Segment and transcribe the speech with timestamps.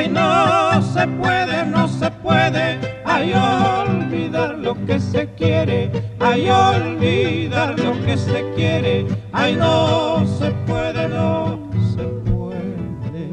[0.00, 7.78] ay no se puede, no se puede, ay olvidar lo que se quiere, ay olvidar
[7.78, 11.58] lo que se quiere, ay no se puede, no
[11.94, 13.28] se puede.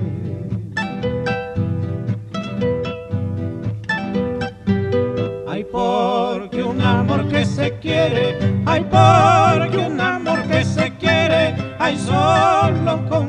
[5.47, 11.97] Ay porque un amor que se quiere, ay porque un amor que se quiere, ay
[11.97, 13.26] solo con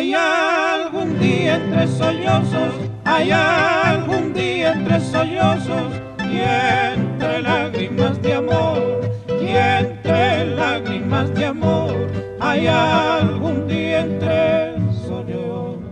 [0.00, 2.72] Hay algún día entre sollozos,
[3.04, 5.92] hay algún día entre sollozos
[6.24, 11.94] y entre lágrimas de amor, y entre lágrimas de amor,
[12.40, 14.72] hay algún día entre
[15.06, 15.84] sollozos.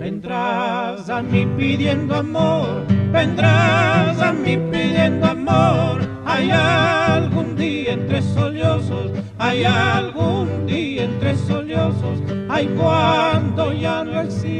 [0.00, 6.00] Vendrás a mí pidiendo amor, vendrás a mí pidiendo amor.
[6.24, 6.83] Hay algún
[9.44, 14.53] hay algún día entre sollozos, hay cuando ya no exista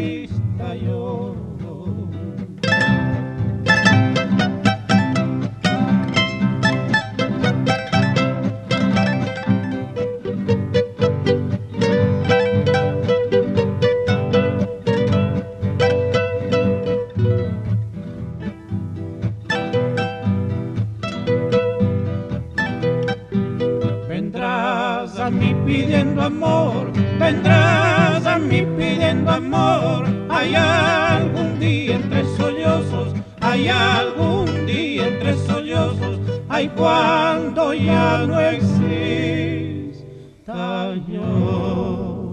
[25.25, 30.05] a mí pidiendo amor, vendrás a mí pidiendo amor.
[30.29, 36.21] Hay algún día entre sollozos, hay algún día entre sollozos,
[36.51, 39.95] hay cuando ya no exista
[41.09, 42.25] yo.